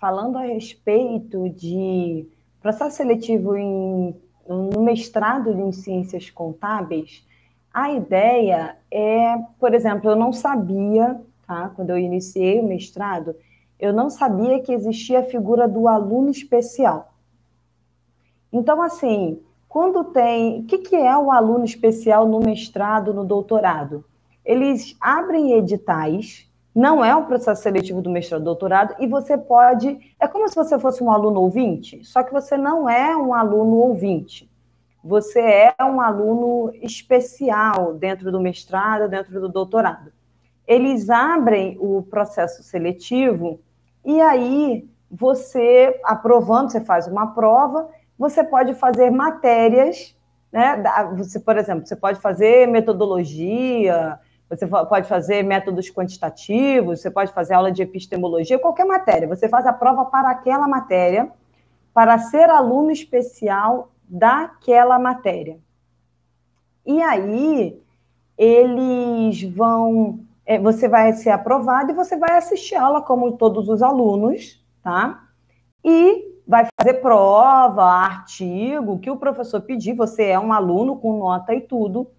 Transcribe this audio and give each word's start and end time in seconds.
falando 0.00 0.36
a 0.36 0.42
respeito 0.42 1.48
de 1.50 2.26
processo 2.60 2.96
seletivo 2.96 3.56
em, 3.56 4.14
no 4.48 4.82
mestrado 4.82 5.50
em 5.50 5.72
ciências 5.72 6.30
contábeis, 6.30 7.26
a 7.72 7.92
ideia 7.92 8.76
é, 8.90 9.36
por 9.58 9.74
exemplo, 9.74 10.10
eu 10.10 10.16
não 10.16 10.32
sabia, 10.32 11.20
tá? 11.46 11.70
Quando 11.76 11.90
eu 11.90 11.98
iniciei 11.98 12.60
o 12.60 12.66
mestrado, 12.66 13.36
eu 13.78 13.92
não 13.92 14.10
sabia 14.10 14.60
que 14.60 14.72
existia 14.72 15.20
a 15.20 15.24
figura 15.24 15.68
do 15.68 15.86
aluno 15.86 16.30
especial. 16.30 17.12
Então, 18.52 18.82
assim, 18.82 19.40
quando 19.68 20.04
tem. 20.04 20.60
O 20.60 20.64
que, 20.64 20.78
que 20.78 20.96
é 20.96 21.16
o 21.16 21.30
aluno 21.30 21.64
especial 21.64 22.26
no 22.26 22.40
mestrado, 22.40 23.12
no 23.12 23.24
doutorado? 23.24 24.04
Eles 24.44 24.96
abrem 25.00 25.52
editais, 25.52 26.47
não 26.74 27.04
é 27.04 27.14
o 27.14 27.24
processo 27.24 27.62
seletivo 27.62 28.00
do 28.00 28.10
mestrado 28.10 28.44
doutorado, 28.44 28.94
e 28.98 29.06
você 29.06 29.36
pode. 29.36 29.98
É 30.20 30.28
como 30.28 30.48
se 30.48 30.54
você 30.54 30.78
fosse 30.78 31.02
um 31.02 31.10
aluno 31.10 31.40
ouvinte, 31.40 32.04
só 32.04 32.22
que 32.22 32.32
você 32.32 32.56
não 32.56 32.88
é 32.88 33.16
um 33.16 33.34
aluno 33.34 33.76
ouvinte. 33.76 34.50
Você 35.02 35.40
é 35.40 35.74
um 35.80 36.00
aluno 36.00 36.72
especial 36.82 37.94
dentro 37.94 38.30
do 38.32 38.40
mestrado, 38.40 39.08
dentro 39.08 39.40
do 39.40 39.48
doutorado. 39.48 40.12
Eles 40.66 41.08
abrem 41.08 41.78
o 41.80 42.02
processo 42.02 42.62
seletivo 42.62 43.60
e 44.04 44.20
aí 44.20 44.88
você, 45.10 45.98
aprovando, 46.04 46.70
você 46.70 46.80
faz 46.80 47.06
uma 47.06 47.28
prova 47.28 47.88
você 48.18 48.42
pode 48.42 48.74
fazer 48.74 49.10
matérias, 49.10 50.16
né? 50.50 50.82
Você, 51.16 51.38
por 51.38 51.56
exemplo, 51.56 51.86
você 51.86 51.94
pode 51.94 52.20
fazer 52.20 52.66
metodologia, 52.66 54.18
você 54.48 54.66
pode 54.66 55.06
fazer 55.06 55.42
métodos 55.42 55.90
quantitativos, 55.90 57.00
você 57.00 57.10
pode 57.10 57.32
fazer 57.32 57.54
aula 57.54 57.70
de 57.70 57.82
epistemologia, 57.82 58.58
qualquer 58.58 58.86
matéria. 58.86 59.28
Você 59.28 59.48
faz 59.48 59.66
a 59.66 59.72
prova 59.72 60.06
para 60.06 60.30
aquela 60.30 60.66
matéria, 60.66 61.30
para 61.92 62.18
ser 62.18 62.48
aluno 62.48 62.90
especial 62.90 63.92
daquela 64.08 64.98
matéria. 64.98 65.58
E 66.86 67.02
aí, 67.02 67.78
eles 68.38 69.42
vão. 69.42 70.20
É, 70.46 70.58
você 70.58 70.88
vai 70.88 71.12
ser 71.12 71.28
aprovado 71.28 71.90
e 71.90 71.94
você 71.94 72.16
vai 72.16 72.38
assistir 72.38 72.76
aula, 72.76 73.02
como 73.02 73.36
todos 73.36 73.68
os 73.68 73.82
alunos, 73.82 74.64
tá? 74.82 75.24
E 75.84 76.38
vai 76.46 76.66
fazer 76.80 76.94
prova, 77.02 77.84
artigo, 77.84 78.98
que 78.98 79.10
o 79.10 79.18
professor 79.18 79.60
pedir, 79.60 79.92
você 79.92 80.24
é 80.28 80.40
um 80.40 80.50
aluno 80.50 80.96
com 80.96 81.18
nota 81.18 81.54
e 81.54 81.60
tudo. 81.60 82.10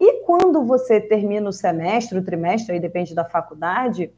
E 0.00 0.22
quando 0.24 0.64
você 0.64 0.98
termina 0.98 1.50
o 1.50 1.52
semestre, 1.52 2.18
o 2.18 2.24
trimestre, 2.24 2.72
aí 2.72 2.80
depende 2.80 3.14
da 3.14 3.24
faculdade, 3.24 4.10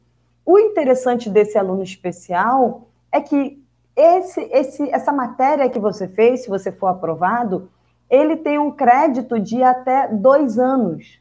o 0.45 0.57
interessante 0.57 1.29
desse 1.29 1.57
aluno 1.57 1.83
especial 1.83 2.87
é 3.11 3.19
que 3.19 3.61
esse, 3.95 4.41
esse, 4.51 4.89
essa 4.89 5.11
matéria 5.11 5.69
que 5.69 5.79
você 5.79 6.07
fez, 6.07 6.43
se 6.43 6.49
você 6.49 6.71
for 6.71 6.87
aprovado, 6.87 7.69
ele 8.09 8.37
tem 8.37 8.57
um 8.57 8.71
crédito 8.71 9.39
de 9.39 9.61
até 9.61 10.07
dois 10.07 10.57
anos. 10.57 11.19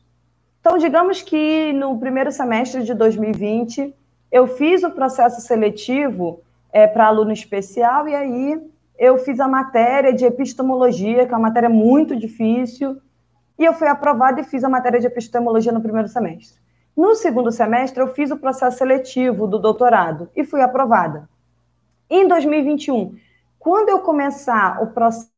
Então, 0.61 0.79
digamos 0.79 1.23
que 1.23 1.73
no 1.73 1.99
primeiro 1.99 2.31
semestre 2.31 2.85
de 2.85 2.95
2020, 2.95 3.95
eu 4.31 4.47
fiz 4.47 4.85
o 4.85 4.91
processo 4.93 5.41
seletivo 5.41 6.41
é, 6.73 6.87
para 6.87 7.07
aluno 7.07 7.33
especial, 7.33 8.09
e 8.09 8.15
aí 8.15 8.63
eu 8.99 9.19
fiz 9.19 9.41
a 9.41 9.49
matéria 9.49 10.13
de 10.13 10.25
epistemologia, 10.25 11.27
que 11.27 11.35
é 11.35 11.37
uma 11.37 11.49
matéria 11.49 11.69
muito 11.69 12.17
difícil, 12.17 13.01
e 13.59 13.65
eu 13.65 13.75
fui 13.75 13.89
aprovada 13.89 14.41
e 14.41 14.45
fiz 14.45 14.65
a 14.65 14.69
matéria 14.69 15.01
de 15.01 15.07
epistemologia 15.07 15.73
no 15.73 15.81
primeiro 15.81 16.09
semestre. 16.09 16.61
No 16.97 17.15
segundo 17.15 17.51
semestre, 17.51 18.03
eu 18.03 18.09
fiz 18.09 18.31
o 18.31 18.37
processo 18.37 18.79
seletivo 18.79 19.47
do 19.47 19.59
doutorado 19.59 20.29
e 20.37 20.45
fui 20.45 20.61
aprovada. 20.61 21.29
Em 22.09 22.29
2021, 22.29 23.17
quando 23.59 23.89
eu 23.89 24.01
começar 24.01 24.83
o 24.83 24.89
processo, 24.89 25.33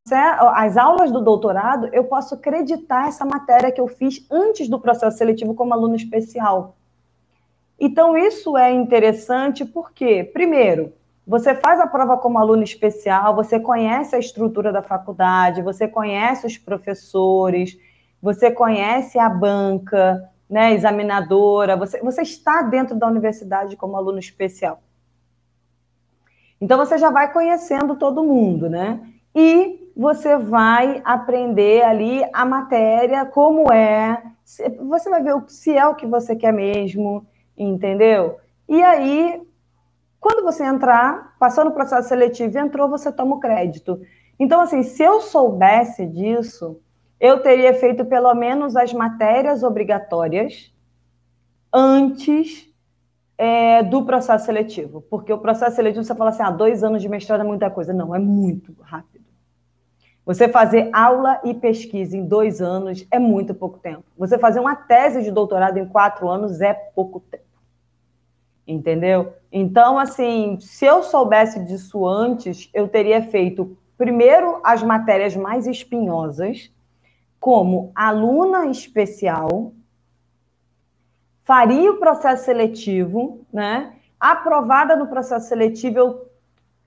as 0.55 0.77
aulas 0.77 1.13
do 1.13 1.21
doutorado, 1.21 1.89
eu 1.93 2.05
posso 2.05 2.35
acreditar 2.35 3.07
essa 3.07 3.25
matéria 3.25 3.71
que 3.71 3.81
eu 3.81 3.87
fiz 3.87 4.27
antes 4.31 4.69
do 4.69 4.81
processo 4.81 5.19
seletivo 5.19 5.55
como 5.55 5.75
aluno 5.75 5.95
especial. 5.95 6.75
Então, 7.79 8.17
isso 8.17 8.57
é 8.57 8.73
interessante 8.73 9.65
porque, 9.65 10.25
primeiro, 10.25 10.93
você 11.27 11.55
faz 11.55 11.79
a 11.79 11.87
prova 11.87 12.17
como 12.17 12.39
aluno 12.39 12.63
especial, 12.63 13.35
você 13.35 13.61
conhece 13.61 14.17
a 14.17 14.19
estrutura 14.19 14.73
da 14.73 14.83
faculdade, 14.83 15.63
você 15.63 15.87
conhece 15.87 16.47
os 16.47 16.57
professores, 16.57 17.79
você 18.25 18.51
conhece 18.51 19.19
a 19.19 19.29
banca, 19.29 20.27
né, 20.49 20.73
examinadora, 20.73 21.77
você, 21.77 22.01
você 22.01 22.23
está 22.23 22.62
dentro 22.62 22.97
da 22.97 23.07
universidade 23.07 23.77
como 23.77 23.99
aluno 23.99 24.19
especial. 24.19 24.81
Então 26.59 26.79
você 26.79 26.97
já 26.97 27.11
vai 27.11 27.31
conhecendo 27.31 27.97
todo 27.97 28.25
mundo, 28.25 28.67
né? 28.67 28.99
E 29.35 29.91
você 29.95 30.39
vai 30.39 31.03
aprender 31.05 31.83
ali 31.83 32.25
a 32.33 32.47
matéria, 32.47 33.27
como 33.27 33.71
é, 33.71 34.23
você 34.89 35.11
vai 35.11 35.23
ver 35.23 35.35
se 35.49 35.77
é 35.77 35.87
o 35.87 35.95
que 35.95 36.06
você 36.06 36.35
quer 36.35 36.53
mesmo, 36.53 37.27
entendeu? 37.59 38.39
E 38.67 38.83
aí 38.83 39.47
quando 40.19 40.43
você 40.43 40.65
entrar, 40.65 41.37
passou 41.39 41.62
no 41.62 41.73
processo 41.73 42.09
seletivo 42.09 42.59
entrou, 42.59 42.89
você 42.89 43.12
toma 43.12 43.37
o 43.37 43.39
crédito. 43.41 44.01
Então, 44.41 44.62
assim, 44.62 44.83
se 44.83 45.03
eu 45.03 45.21
soubesse 45.21 46.06
disso, 46.06 46.81
eu 47.25 47.41
teria 47.41 47.73
feito 47.73 48.05
pelo 48.05 48.35
menos 48.35 48.77
as 48.77 48.93
matérias 48.93 49.62
obrigatórias 49.62 50.71
antes 51.73 52.69
é, 53.39 53.83
do 53.83 54.05
processo 54.05 54.45
seletivo. 54.45 55.01
Porque 55.09 55.33
o 55.33 55.39
processo 55.39 55.77
seletivo, 55.77 56.05
você 56.05 56.15
fala 56.15 56.31
assim, 56.31 56.43
ah, 56.43 56.51
dois 56.51 56.85
anos 56.85 57.01
de 57.01 57.09
mestrado 57.09 57.41
é 57.41 57.45
muita 57.45 57.71
coisa. 57.71 57.93
Não, 57.93 58.15
é 58.15 58.19
muito 58.19 58.77
rápido. 58.83 59.25
Você 60.27 60.49
fazer 60.49 60.91
aula 60.93 61.41
e 61.45 61.55
pesquisa 61.55 62.17
em 62.17 62.27
dois 62.27 62.61
anos 62.61 63.07
é 63.11 63.19
muito 63.19 63.55
pouco 63.55 63.79
tempo. 63.79 64.05
Você 64.19 64.39
fazer 64.39 64.61
uma 64.61 64.77
tese 64.77 65.23
de 65.23 65.31
doutorado 65.31 65.79
em 65.79 65.87
quatro 65.87 66.29
anos 66.29 66.61
é 66.61 66.75
pouco 66.75 67.21
tempo 67.21 67.45
entendeu? 68.67 69.35
Então, 69.53 69.99
assim, 69.99 70.59
se 70.59 70.87
eu 70.87 71.03
soubesse 71.03 71.62
disso 71.65 72.06
antes, 72.06 72.71
eu 72.73 72.89
teria 72.89 73.23
feito 73.23 73.77
primeiro 73.97 74.59
as 74.65 74.83
matérias 74.83 75.37
mais 75.37 75.67
espinhosas, 75.67 76.73
como 77.44 77.93
aluna 77.94 78.69
especial, 78.69 79.75
faria 81.43 81.93
o 81.93 81.99
processo 81.99 82.47
seletivo, 82.47 83.44
né? 83.53 83.97
Aprovada 84.19 84.97
no 84.97 85.09
processo 85.09 85.47
seletivo, 85.47 85.99
eu 85.99 86.27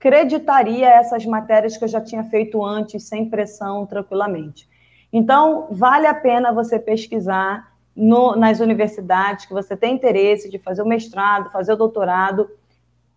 creditaria 0.00 0.88
essas 0.88 1.24
matérias 1.24 1.76
que 1.76 1.84
eu 1.84 1.88
já 1.88 2.00
tinha 2.00 2.24
feito 2.24 2.64
antes, 2.64 3.04
sem 3.04 3.30
pressão, 3.30 3.86
tranquilamente. 3.86 4.68
Então, 5.12 5.68
vale 5.70 6.08
a 6.08 6.14
pena 6.14 6.50
você 6.50 6.76
pesquisar 6.76 7.72
no, 7.94 8.34
nas 8.34 8.58
universidades 8.58 9.46
que 9.46 9.52
você 9.52 9.76
tem 9.76 9.94
interesse 9.94 10.50
de 10.50 10.58
fazer 10.58 10.82
o 10.82 10.88
mestrado, 10.88 11.52
fazer 11.52 11.74
o 11.74 11.76
doutorado, 11.76 12.50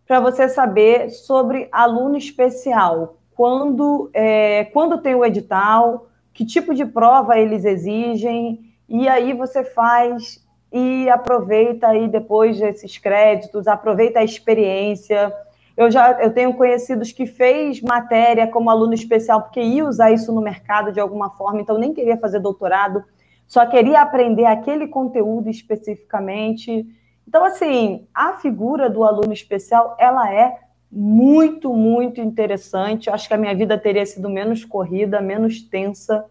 para 0.05 0.19
você 0.19 0.47
saber 0.47 1.09
sobre 1.09 1.67
aluno 1.71 2.15
especial, 2.17 3.17
quando, 3.31 4.11
é, 4.13 4.65
quando 4.65 4.99
tem 4.99 5.15
o 5.15 5.25
edital, 5.25 6.10
que 6.41 6.45
tipo 6.45 6.73
de 6.73 6.85
prova 6.87 7.37
eles 7.37 7.65
exigem, 7.65 8.73
e 8.89 9.07
aí 9.07 9.31
você 9.31 9.63
faz 9.63 10.43
e 10.73 11.07
aproveita 11.07 11.87
aí 11.87 12.07
depois 12.07 12.59
desses 12.59 12.97
créditos, 12.97 13.67
aproveita 13.67 14.19
a 14.19 14.23
experiência. 14.23 15.31
Eu 15.77 15.91
já 15.91 16.19
eu 16.19 16.33
tenho 16.33 16.53
conhecidos 16.55 17.11
que 17.11 17.27
fez 17.27 17.79
matéria 17.79 18.47
como 18.47 18.71
aluno 18.71 18.95
especial 18.95 19.43
porque 19.43 19.61
ia 19.61 19.85
usar 19.85 20.11
isso 20.11 20.33
no 20.33 20.41
mercado 20.41 20.91
de 20.91 20.99
alguma 20.99 21.29
forma, 21.29 21.61
então 21.61 21.77
nem 21.77 21.93
queria 21.93 22.17
fazer 22.17 22.39
doutorado 22.39 23.03
só 23.45 23.63
queria 23.67 24.01
aprender 24.01 24.45
aquele 24.45 24.87
conteúdo 24.87 25.49
especificamente. 25.49 26.87
Então, 27.27 27.43
assim, 27.43 28.07
a 28.15 28.33
figura 28.33 28.89
do 28.89 29.03
aluno 29.03 29.33
especial, 29.33 29.95
ela 29.99 30.33
é 30.33 30.57
muito, 30.91 31.73
muito 31.73 32.19
interessante. 32.19 33.09
Acho 33.09 33.27
que 33.27 33.33
a 33.33 33.37
minha 33.37 33.55
vida 33.55 33.77
teria 33.77 34.05
sido 34.05 34.29
menos 34.29 34.65
corrida, 34.65 35.21
menos 35.21 35.61
tensa, 35.61 36.25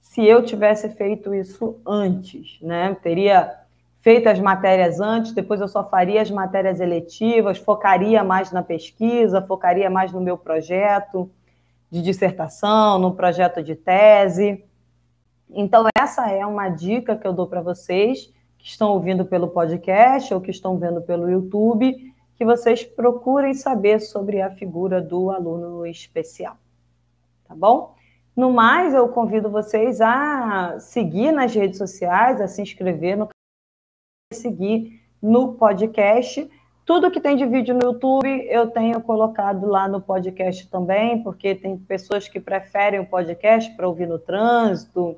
se 0.00 0.24
eu 0.24 0.44
tivesse 0.44 0.88
feito 0.90 1.34
isso 1.34 1.80
antes, 1.86 2.58
né? 2.60 2.94
Teria 3.02 3.52
feito 4.00 4.28
as 4.28 4.38
matérias 4.38 5.00
antes, 5.00 5.32
depois 5.32 5.60
eu 5.60 5.66
só 5.66 5.82
faria 5.82 6.20
as 6.20 6.30
matérias 6.30 6.78
eletivas, 6.78 7.56
focaria 7.56 8.22
mais 8.22 8.52
na 8.52 8.62
pesquisa, 8.62 9.40
focaria 9.40 9.88
mais 9.88 10.12
no 10.12 10.20
meu 10.20 10.36
projeto 10.36 11.30
de 11.90 12.02
dissertação, 12.02 12.98
no 12.98 13.14
projeto 13.14 13.62
de 13.62 13.74
tese. 13.74 14.62
Então, 15.48 15.88
essa 15.96 16.30
é 16.30 16.44
uma 16.44 16.68
dica 16.68 17.16
que 17.16 17.26
eu 17.26 17.32
dou 17.32 17.46
para 17.46 17.62
vocês 17.62 18.30
que 18.58 18.68
estão 18.68 18.90
ouvindo 18.90 19.24
pelo 19.24 19.48
podcast 19.48 20.32
ou 20.34 20.40
que 20.40 20.50
estão 20.50 20.76
vendo 20.76 21.00
pelo 21.00 21.30
YouTube, 21.30 22.13
que 22.36 22.44
vocês 22.44 22.84
procurem 22.84 23.54
saber 23.54 24.00
sobre 24.00 24.40
a 24.40 24.50
figura 24.50 25.00
do 25.00 25.30
aluno 25.30 25.86
especial. 25.86 26.56
Tá 27.46 27.54
bom? 27.54 27.94
No 28.36 28.52
mais, 28.52 28.94
eu 28.94 29.08
convido 29.08 29.48
vocês 29.48 30.00
a 30.00 30.78
seguir 30.80 31.30
nas 31.32 31.54
redes 31.54 31.78
sociais, 31.78 32.40
a 32.40 32.48
se 32.48 32.60
inscrever 32.60 33.16
no 33.16 33.28
canal, 33.28 34.42
seguir 34.42 35.00
no 35.22 35.54
podcast, 35.54 36.50
Tudo 36.84 37.10
que 37.10 37.18
tem 37.18 37.34
de 37.34 37.46
vídeo 37.46 37.74
no 37.74 37.82
YouTube 37.82 38.28
eu 38.50 38.70
tenho 38.70 39.00
colocado 39.00 39.66
lá 39.66 39.88
no 39.88 40.02
podcast 40.02 40.68
também, 40.68 41.22
porque 41.22 41.54
tem 41.54 41.78
pessoas 41.78 42.28
que 42.28 42.38
preferem 42.38 43.00
o 43.00 43.06
podcast 43.06 43.74
para 43.74 43.88
ouvir 43.88 44.06
no 44.06 44.18
trânsito. 44.18 45.16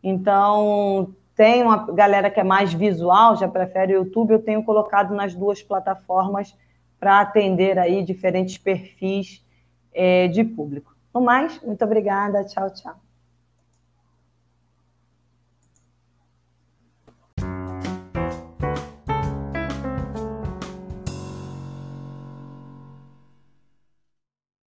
Então, 0.00 1.12
tem 1.40 1.62
uma 1.62 1.90
galera 1.90 2.28
que 2.28 2.38
é 2.38 2.44
mais 2.44 2.74
visual, 2.74 3.34
já 3.34 3.48
prefere 3.48 3.94
o 3.94 4.00
YouTube, 4.00 4.32
eu 4.32 4.42
tenho 4.42 4.62
colocado 4.62 5.14
nas 5.14 5.34
duas 5.34 5.62
plataformas 5.62 6.54
para 6.98 7.18
atender 7.18 7.78
aí 7.78 8.02
diferentes 8.04 8.58
perfis 8.58 9.42
é, 9.90 10.28
de 10.28 10.44
público. 10.44 10.94
No 11.14 11.22
mais, 11.22 11.58
muito 11.62 11.82
obrigada. 11.82 12.44
Tchau, 12.44 12.68
tchau. 12.68 13.09